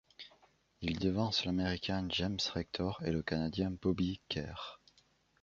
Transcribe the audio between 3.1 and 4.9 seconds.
le Canadien Bobby Kerr.